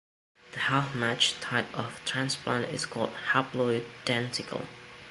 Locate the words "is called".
2.73-3.11